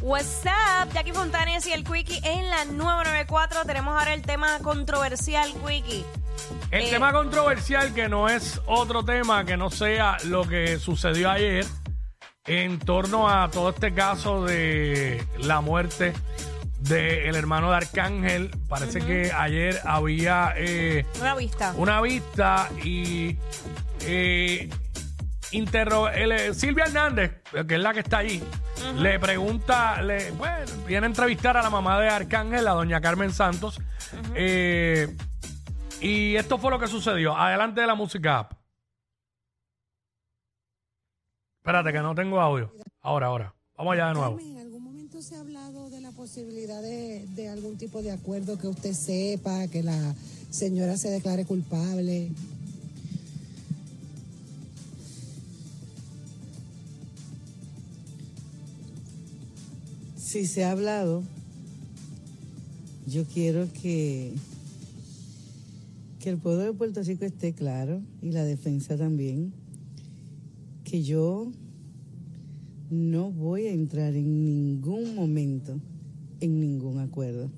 [0.00, 3.64] What's up, Jackie Fontanes y el Quickie en la 994.
[3.66, 6.04] Tenemos ahora el tema controversial, Quickie.
[6.70, 11.30] El Eh, tema controversial que no es otro tema que no sea lo que sucedió
[11.30, 11.66] ayer
[12.46, 16.14] en torno a todo este caso de la muerte
[16.78, 18.50] del hermano de Arcángel.
[18.68, 21.74] Parece que ayer había eh, Una vista.
[21.76, 23.36] una vista y
[24.06, 24.70] eh,
[25.52, 28.42] interro- el, eh, Silvia Hernández, que es la que está allí,
[28.96, 33.32] le pregunta, le, bueno, viene a entrevistar a la mamá de Arcángel, a doña Carmen
[33.32, 33.80] Santos.
[34.34, 35.14] eh,
[36.00, 37.36] y esto fue lo que sucedió.
[37.36, 38.52] Adelante de la música app.
[41.58, 42.72] Espérate, que no tengo audio.
[43.02, 43.54] Ahora, ahora.
[43.76, 44.36] Vamos allá de nuevo.
[44.36, 48.12] Carmen, ¿en algún momento se ha hablado de la posibilidad de, de algún tipo de
[48.12, 50.14] acuerdo que usted sepa, que la
[50.50, 52.30] señora se declare culpable?
[60.30, 61.24] Si se ha hablado,
[63.04, 64.32] yo quiero que,
[66.20, 69.52] que el pueblo de Puerto Rico esté claro y la defensa también,
[70.84, 71.50] que yo
[72.90, 75.80] no voy a entrar en ningún momento
[76.38, 77.50] en ningún acuerdo.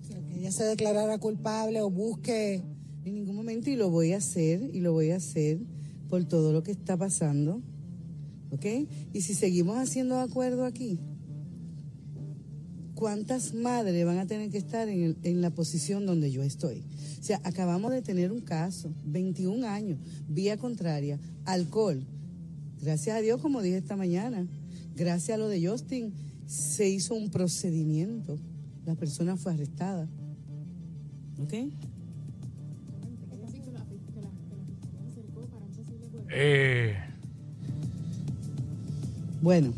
[0.00, 2.62] O sea, que ella se declarara culpable o busque...
[3.04, 5.58] En ningún momento y lo voy a hacer y lo voy a hacer
[6.08, 7.60] por todo lo que está pasando.
[8.50, 8.64] ¿Ok?
[9.12, 10.98] Y si seguimos haciendo acuerdo aquí,
[13.00, 16.82] ¿cuántas madres van a tener que estar en, el- en la posición donde yo estoy?
[17.18, 22.04] O sea, acabamos de tener un caso, 21 años, vía contraria, alcohol.
[22.82, 24.46] Gracias a Dios, como dije esta mañana,
[24.96, 26.12] gracias a lo de Justin,
[26.46, 28.38] se hizo un procedimiento.
[28.84, 30.06] La persona fue arrestada.
[31.42, 31.54] ¿Ok?
[36.32, 36.94] Eh,
[39.42, 39.72] Bueno.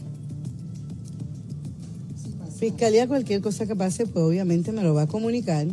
[2.63, 5.67] Fiscalía, cualquier cosa que pase, pues obviamente me lo va a comunicar,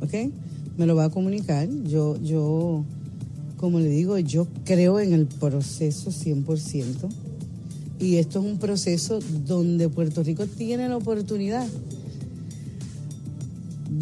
[0.00, 0.30] ¿ok?
[0.76, 1.68] Me lo va a comunicar.
[1.82, 2.84] Yo, yo,
[3.56, 7.08] como le digo, yo creo en el proceso 100%.
[7.98, 11.66] Y esto es un proceso donde Puerto Rico tiene la oportunidad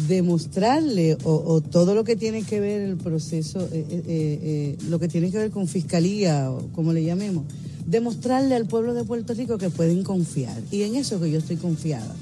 [0.07, 4.77] de mostrarle o, todo lo que tiene que ver el proceso, eh, eh, eh, eh,
[4.89, 7.45] lo que tiene que ver con fiscalía o como le llamemos,
[7.87, 10.57] demostrarle al pueblo de Puerto Rico que pueden confiar.
[10.71, 12.13] Y en eso que yo estoy confiada.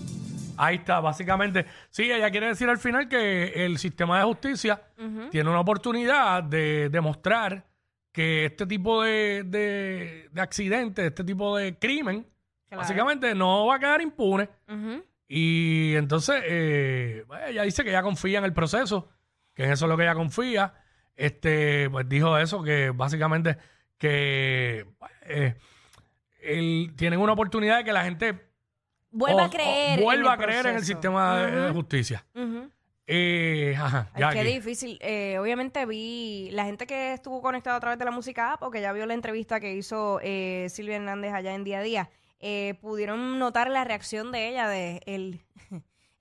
[0.58, 1.66] ahí está, básicamente.
[1.90, 4.82] Sí, ella quiere decir al final que el sistema de justicia
[5.32, 7.66] tiene una oportunidad de demostrar
[8.14, 12.26] que este tipo de, de, de accidente, este tipo de crimen,
[12.68, 12.82] Claro.
[12.82, 14.50] básicamente no va a quedar impune.
[14.68, 15.04] Ujú.
[15.28, 19.10] Y entonces eh, bueno, ella dice que ella confía en el proceso,
[19.54, 20.74] que en eso es lo que ella confía.
[21.16, 23.58] Este, pues dijo eso, que básicamente
[23.98, 24.86] que
[25.24, 25.56] eh,
[26.42, 28.40] el- tienen una oportunidad de que la gente
[29.12, 30.00] Vuelva o- a creer.
[30.00, 30.94] o vuelva a en el creer en el proceso.
[30.94, 32.26] sistema de, de Ujú, justicia.
[32.36, 32.70] ujú.
[33.08, 34.98] Eh, ajá, Ay, qué difícil.
[35.00, 38.72] Eh, obviamente vi la gente que estuvo conectada a través de la música app o
[38.72, 42.10] que ya vio la entrevista que hizo eh, Silvia Hernández allá en Día a Día,
[42.40, 45.42] eh, pudieron notar la reacción de ella, de el,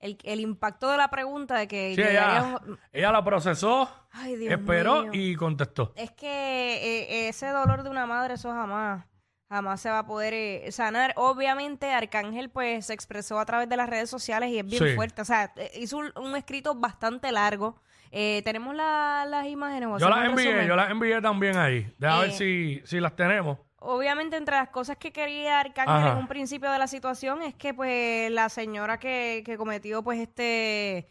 [0.05, 4.35] el, el impacto de la pregunta de que Sí, ella, un- ella la procesó, Ay,
[4.37, 5.11] Dios esperó mío.
[5.13, 5.91] y contestó.
[5.95, 9.05] Es que eh, ese dolor de una madre, eso jamás,
[9.49, 11.13] jamás se va a poder eh, sanar.
[11.17, 14.95] Obviamente, Arcángel pues se expresó a través de las redes sociales y es bien Sí.
[14.95, 15.21] fuerte.
[15.21, 17.81] O sea, eh, hizo un, un escrito bastante largo.
[18.11, 19.89] Eh, tenemos la- las imágenes.
[19.99, 20.67] Yo las envié, resumen?
[20.67, 21.93] yo las envié también ahí.
[21.97, 23.57] Deja ver Eh, si, si las tenemos.
[23.87, 26.11] Obviamente, entre las cosas que quería Arcángel Ajá.
[26.13, 30.19] en un principio de la situación es que pues la señora que, que cometió pues
[30.19, 31.07] este,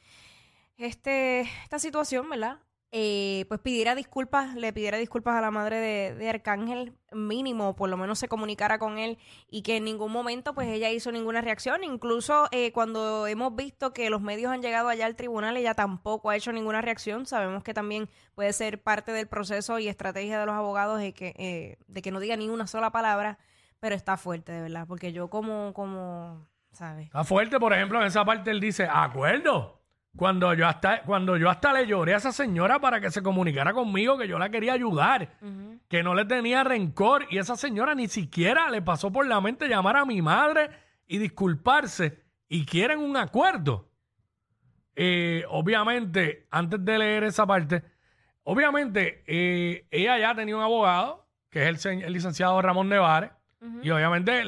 [0.76, 2.58] este, esta situación, ¿verdad?
[2.96, 7.90] Eh, pues pidiera disculpas, le pidiera disculpas a la madre de, de Arcángel mínimo, por
[7.90, 9.18] lo menos se comunicara con él
[9.50, 11.82] y que en ningún momento pues ella hizo ninguna reacción.
[11.82, 16.30] Incluso eh, cuando hemos visto que los medios han llegado allá al tribunal, ella tampoco
[16.30, 17.26] ha hecho ninguna reacción.
[17.26, 21.34] Sabemos que también puede ser parte del proceso y estrategia de los abogados de que,
[21.36, 23.38] eh, de que no diga ni una sola palabra,
[23.80, 27.06] pero está fuerte, de verdad, porque yo como, como, ¿sabes?
[27.06, 29.83] Está fuerte, por ejemplo, en esa parte él dice, acuerdo.
[30.16, 33.72] Cuando yo hasta, cuando yo hasta le lloré a esa señora para que se comunicara
[33.72, 35.36] conmigo, que yo la quería ayudar,
[35.88, 39.68] que no le tenía rencor, y esa señora ni siquiera le pasó por la mente
[39.68, 40.70] llamar a mi madre
[41.06, 42.22] y disculparse.
[42.48, 43.88] y quieren un acuerdo.
[44.96, 47.82] Eh, obviamente, antes de leer esa parte,
[48.44, 53.30] obviamente eh, ella ya tenía un abogado, que es el, se- el licenciado Ramón Nevares,
[53.82, 54.42] y obviamente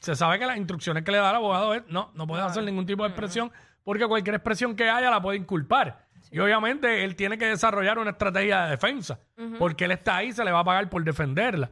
[0.00, 2.62] se sabe que las instrucciones que le da el abogado es, no, no puedes hacer
[2.64, 3.50] ningún tipo de expresión,
[3.84, 6.06] porque cualquier expresión que haya la puede inculpar.
[6.30, 9.20] Y obviamente él tiene que desarrollar una estrategia de defensa,
[9.58, 11.70] porque él está ahí, se le va a pagar por defenderla.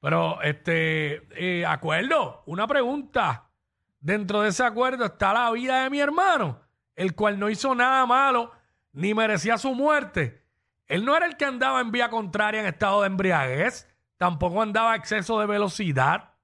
[0.00, 3.50] Pero, este, eh, acuerdo, una pregunta.
[4.00, 6.60] Dentro de ese acuerdo está la vida de mi hermano,
[6.94, 8.52] el cual no hizo nada malo
[8.92, 10.44] ni merecía su muerte.
[10.86, 14.92] Él no era el que andaba en vía contraria en estado de embriaguez, tampoco andaba
[14.92, 16.34] a exceso de velocidad.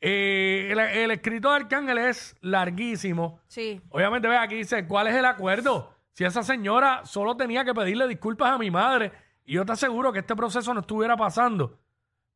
[0.00, 3.40] Eh, el, el escrito de Arcángel es larguísimo.
[3.46, 3.80] Sí.
[3.90, 5.94] Obviamente, ve aquí dice, ¿cuál es el acuerdo?
[6.12, 9.12] Si esa señora solo tenía que pedirle disculpas a mi madre
[9.44, 11.78] y yo te aseguro que este proceso no estuviera pasando.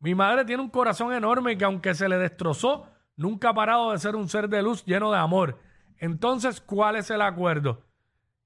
[0.00, 2.86] Mi madre tiene un corazón enorme que aunque se le destrozó,
[3.16, 5.58] nunca ha parado de ser un ser de luz lleno de amor.
[5.98, 7.82] Entonces, ¿cuál es el acuerdo?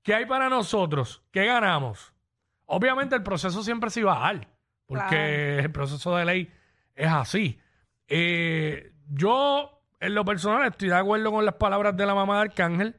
[0.02, 1.22] ¿Qué hay para nosotros?
[1.31, 2.12] ¿Qué ganamos?
[2.67, 4.49] Obviamente el proceso siempre se iba a dar,
[4.86, 6.52] porque el proceso de ley
[6.94, 7.58] es así.
[8.08, 12.42] Eh, yo, en lo personal, estoy de acuerdo con las palabras de la mamá de
[12.42, 12.96] Arcángel.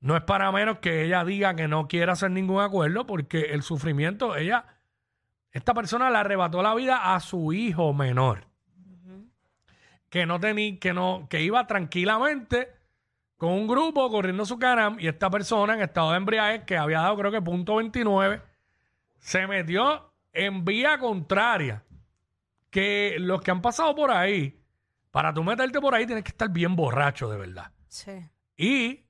[0.00, 3.62] No es para menos que ella diga que no quiere hacer ningún acuerdo, porque el
[3.62, 4.64] sufrimiento, ella,
[5.52, 8.46] esta persona le arrebató la vida a su hijo menor.
[10.08, 12.80] Que no tenía, que no, que iba tranquilamente
[13.36, 17.00] con un grupo corriendo su canam y esta persona en estado de embriaguez que había
[17.00, 18.42] dado creo que punto 29
[19.18, 21.82] se metió en vía contraria
[22.70, 24.60] que los que han pasado por ahí
[25.10, 28.12] para tú meterte por ahí tienes que estar bien borracho de verdad Sí.
[28.56, 29.04] y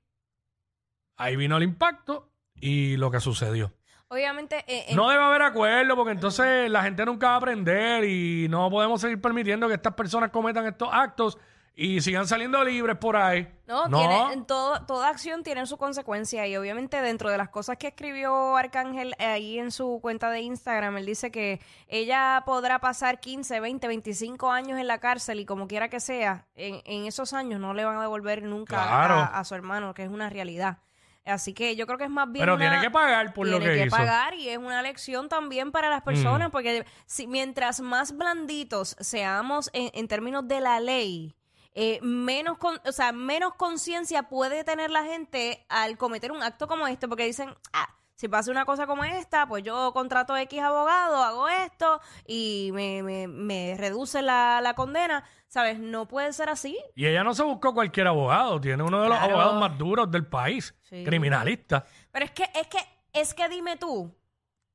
[1.17, 3.71] ahí vino el impacto y lo que sucedió
[4.07, 8.03] Obviamente, eh, en- no debe haber acuerdo porque entonces la gente nunca va a aprender
[8.03, 11.37] y no podemos seguir permitiendo que estas personas cometan estos actos
[11.75, 13.47] y sigan saliendo libres por ahí.
[13.65, 17.77] No, tiene, en todo, toda acción tiene su consecuencia y obviamente dentro de las cosas
[17.77, 23.19] que escribió Arcángel ahí en su cuenta de Instagram, él dice que ella podrá pasar
[23.21, 27.33] 15, 20, 25 años en la cárcel y como quiera que sea, en, en esos
[27.33, 29.15] años no le van a devolver nunca Claro.
[29.15, 30.79] a, a su hermano, que es una realidad.
[31.23, 33.59] Así que yo creo que es más bien Pero una- tiene que pagar por lo
[33.59, 33.95] tiene que hizo.
[33.95, 39.69] pagar y es una lección también para las personas porque si mientras más blanditos seamos
[39.73, 41.35] en, en términos de la ley
[41.73, 46.67] eh, menos con- o sea menos conciencia puede tener la gente al cometer un acto
[46.67, 50.61] como este porque dicen ah si pasa una cosa como esta, pues yo contrato X
[50.61, 55.23] abogado, hago esto y me, me, me reduce la, la condena.
[55.47, 55.79] ¿Sabes?
[55.79, 56.77] No puede ser así.
[56.95, 59.33] Y ella no se buscó cualquier abogado, tiene uno de los Claro.
[59.33, 61.03] abogados más duros del país, Sí.
[61.03, 61.83] criminalista.
[62.11, 62.77] Pero es que, es que,
[63.11, 64.15] es que dime tú,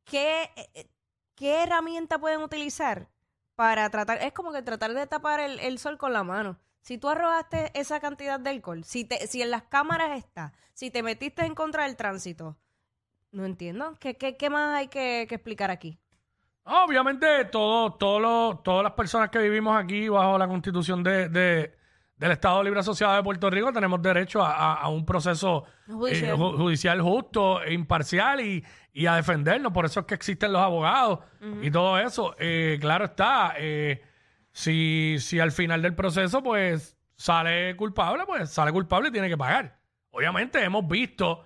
[0.04, 0.90] ¿qué, eh,
[1.36, 3.08] qué herramienta pueden utilizar
[3.54, 4.18] para tratar?
[4.22, 6.58] Es como que tratar de tapar el, el sol con la mano.
[6.86, 10.92] Si tú arrojaste esa cantidad de alcohol, si, te, si en las cámaras está, si
[10.92, 12.56] te metiste en contra del tránsito,
[13.32, 13.94] no entiendo.
[13.98, 15.98] ¿Qué, qué, qué más hay que, que explicar aquí?
[16.62, 21.76] Obviamente, todo, todo lo- todas las personas que vivimos aquí bajo la constitución de, de-
[22.16, 26.30] del Estado Libre Asociado de Puerto Rico tenemos derecho a, a- a un proceso Judicial.
[26.30, 29.72] eh, ju- judicial justo e imparcial y, y a defendernos.
[29.72, 31.18] Por eso es que existen los abogados
[31.62, 32.36] y todo eso.
[32.38, 34.02] Eh, claro está, eh,
[34.56, 39.36] si, si al final del proceso pues sale culpable, pues sale culpable y tiene que
[39.36, 39.78] pagar.
[40.10, 41.44] Obviamente hemos visto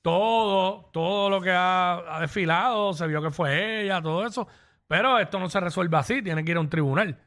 [0.00, 4.48] todo, todo lo que ha, desfilado, se vio que fue ella, todo eso,
[4.86, 7.20] pero esto no se resuelve así, tiene que ir a un tribunal.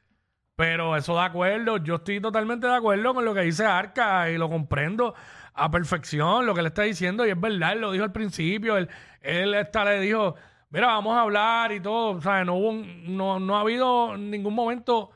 [0.55, 4.37] Pero eso de acuerdo, yo estoy totalmente de acuerdo con lo que dice Arca y
[4.39, 5.13] lo comprendo
[5.53, 8.77] a perfección, lo que le está diciendo, y es verdad, él lo dijo al principio,
[8.77, 8.89] él,
[9.21, 10.33] él hasta le dijo,
[10.71, 14.17] mira, vamos a hablar y todo, o sea, no, hubo un- no, no ha habido
[14.17, 15.11] ningún momento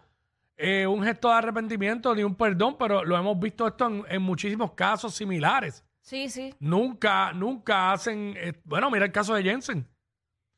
[0.65, 4.21] eh, un gesto de arrepentimiento ni un perdón, pero lo hemos visto esto en, en
[4.21, 5.83] muchísimos casos similares.
[5.99, 6.55] Sí, sí.
[6.59, 9.87] Nunca, nunca hacen, eh, bueno, mira el caso de Jensen.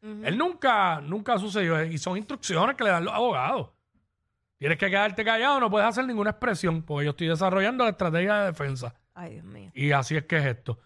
[0.02, 3.72] Él nunca, nunca sucedió y son instrucciones que le dan los abogados.
[4.60, 8.36] Tienes que quedarte callado, no puedes hacer ninguna expresión, porque yo estoy desarrollando la estrategia
[8.36, 8.94] de defensa.
[9.16, 9.72] Ay, Dios mío.
[9.74, 10.78] Y así es que es esto.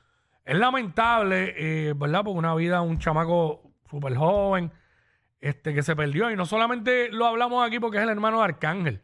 [0.46, 2.24] Es lamentable, eh, ¿verdad?
[2.24, 4.72] Porque una vida, un chamaco súper joven,
[5.42, 6.32] este, que se perdió.
[6.32, 9.02] Y no solamente lo hablamos aquí porque es el hermano de Arcángel.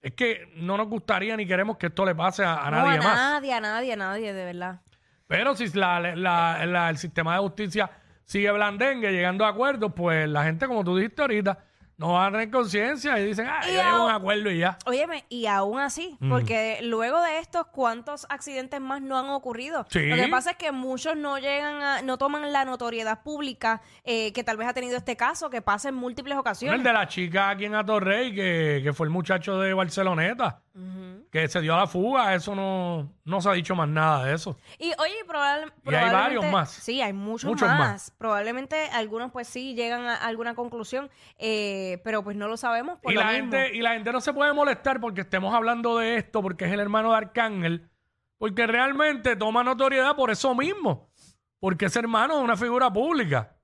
[0.00, 2.98] Es que no nos gustaría ni queremos que esto le pase a, a No, nadie
[2.98, 3.16] a más.
[3.16, 4.80] nadie, a nadie, a nadie, de verdad.
[5.26, 7.90] Pero si la- la- la- el sistema de justicia
[8.24, 11.58] sigue blandengue, llegando a acuerdos, pues la gente, como tú dijiste ahorita,
[11.98, 14.78] no va a tener conciencia y dicen, ah, Y ya llegó un acuerdo y ya.
[14.86, 19.84] Óyeme, y aún así, porque luego de estos, ¿cuántos accidentes más no han ocurrido?
[19.90, 20.06] Sí.
[20.06, 24.32] Lo que pasa es que muchos no llegan a, no toman la notoriedad pública eh,
[24.32, 26.78] que tal vez ha tenido este caso, que pasa en múltiples Bueno, ocasiones.
[26.78, 30.62] el de la chica aquí en Atorrey, que, que fue el muchacho de Barceloneta.
[31.30, 34.34] Que se dio a la fuga, eso no, no se ha dicho más nada de
[34.34, 34.56] eso.
[34.78, 36.70] Y oye, probable- Y hay varios probablemente- más.
[36.70, 37.78] Sí, hay muchos, Muchos más.
[37.78, 38.10] más.
[38.18, 43.12] Probablemente algunos pues sí llegan a alguna conclusión, eh, pero pues no lo sabemos por
[43.12, 43.52] Y lo la, mismo.
[43.52, 46.72] gente, y la gente no se puede molestar porque estemos hablando de esto, porque es
[46.72, 47.88] el hermano de Arcángel,
[48.38, 51.10] porque realmente toma notoriedad por eso mismo,
[51.60, 53.56] porque ese hermano es una figura pública,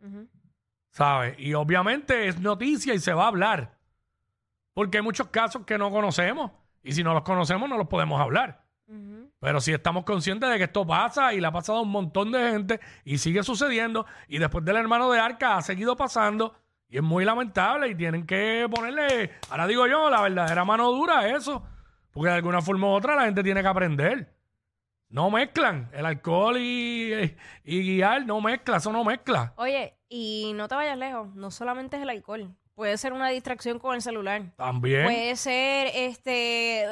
[0.90, 1.36] ¿sabes?
[1.38, 3.78] Y obviamente es noticia y se va a hablar,
[4.74, 6.50] porque hay muchos casos que no conocemos,
[6.84, 8.62] y si no los conocemos no los podemos hablar.
[9.40, 12.32] Pero si estamos conscientes de que esto pasa y le ha pasado a un montón
[12.32, 16.54] de gente y sigue sucediendo y después del hermano de Arca ha seguido pasando
[16.88, 21.20] y es muy lamentable y tienen que ponerle, ahora digo yo, la verdadera mano dura
[21.20, 21.62] a eso,
[22.10, 24.32] porque de alguna forma u otra la gente tiene que aprender.
[25.08, 29.52] No mezclan el alcohol y, y guiar, no mezcla, eso no mezcla.
[29.56, 33.78] Oye, y no te vayas lejos, no solamente es el alcohol, puede ser una distracción
[33.78, 34.42] con el celular.
[34.56, 35.04] También.
[35.04, 36.86] Puede ser, este,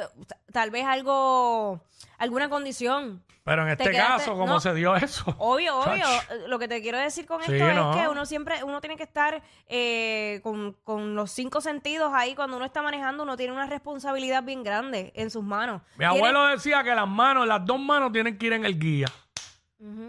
[0.51, 1.81] tal vez algo,
[2.17, 3.23] alguna condición.
[3.43, 4.59] pero en te este quedaste- caso, como no.
[4.61, 5.25] se dio eso.
[5.37, 6.03] Obvio, obvio.
[6.05, 6.29] Chach.
[6.47, 7.91] Lo que te quiero decir con Sí, esto no.
[7.91, 12.35] es que uno siempre, uno tiene que estar eh, con, con los cinco sentidos ahí.
[12.35, 15.81] Cuando uno está manejando, uno tiene una responsabilidad bien grande en sus manos.
[15.97, 18.79] Mi Tiene- abuelo decía que las manos, las dos manos tienen que ir en el
[18.79, 19.07] guía.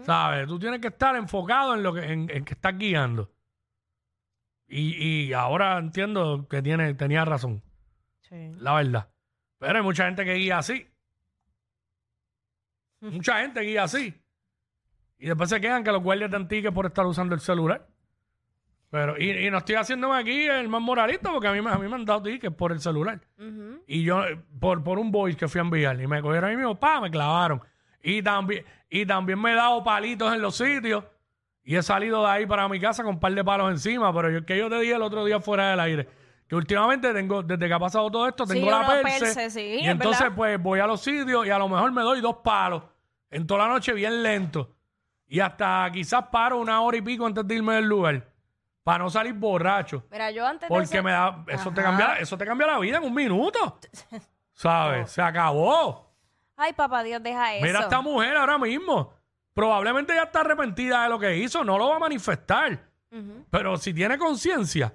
[0.05, 0.47] ¿Sabes?
[0.47, 3.29] Tú tienes que estar enfocado en lo que, en, en que estás guiando.
[4.67, 7.61] Y, y ahora entiendo que tiene, tenía razón,
[8.21, 8.51] Sí.
[8.59, 9.09] la verdad.
[9.59, 10.87] Pero hay mucha gente que guía así.
[13.01, 14.13] Mucha gente guía así.
[15.17, 17.87] Y después se quedan que los guardias de antique por estar usando el celular.
[18.89, 21.77] Pero, y, y no estoy haciéndome aquí el más moralista porque a mí, me- a
[21.77, 23.19] mí me han dado tickets por el celular.
[23.37, 23.83] Ujú.
[23.87, 26.55] Y yo, eh, por, por un voice que fui a enviar, y me cogieron ahí
[26.55, 27.61] mismo, pa, me clavaron.
[28.01, 31.03] Y también, y también me he dado palitos en los sitios.
[31.65, 34.13] Y he salido de ahí para mi casa con un par de palos encima.
[34.13, 36.07] Pero yo, que yo te dije el otro día fuera del aire,
[36.47, 39.19] que últimamente tengo, desde que ha pasado todo esto, Sí, tengo la uno perse.
[39.19, 40.35] perse, sí, y es entonces, verdad.
[40.35, 42.83] pues, voy a los sitios y a lo mejor me doy dos palos.
[43.31, 44.75] En toda la noche bien lento.
[45.27, 48.27] Y hasta quizás paro una hora y pico antes de irme del lugar.
[48.83, 50.03] Para no salir borracho.
[50.11, 51.89] Mira, yo antes de Porque me da, eso te Ajá.
[51.89, 53.79] cambia, eso te cambia la vida en un minuto.
[54.53, 55.09] ¿Sabes?
[55.09, 56.13] Se acabó.
[56.55, 57.65] Ay, papá Dios, deja eso.
[57.65, 59.11] Mira esta mujer ahora mismo.
[59.55, 62.77] Probablemente ya está arrepentida de lo que hizo, no lo va a manifestar.
[63.49, 64.93] Pero si tiene conciencia,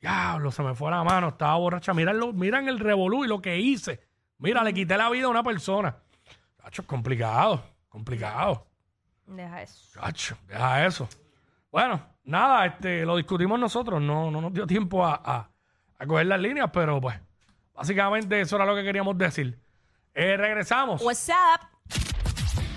[0.00, 1.94] diablo, se me fue la mano, estaba borracha.
[1.94, 4.04] Miren, lo, miren el revolú y lo que hice.
[4.38, 5.96] Mira, le quité la vida a una persona.
[6.60, 8.66] Chacho, es complicado, complicado.
[9.24, 10.00] Deja eso.
[10.00, 11.08] Chacho, deja eso.
[11.70, 15.48] Bueno, nada, este, lo discutimos nosotros, no, no nos dio tiempo a, a,
[15.96, 17.16] a coger las líneas, pero pues,
[17.72, 19.56] básicamente eso era lo que queríamos decir.
[20.12, 21.00] Eh, regresamos.
[21.00, 21.71] What's up?